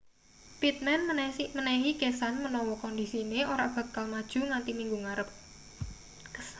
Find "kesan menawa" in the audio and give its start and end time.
2.01-2.75